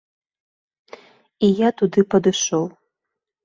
[1.49, 2.69] І я туды падышоў.